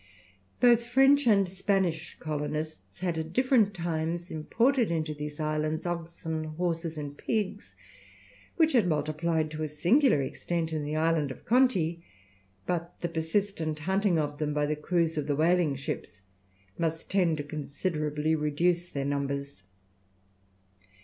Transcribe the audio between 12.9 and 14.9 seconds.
the persistent hunting of them by the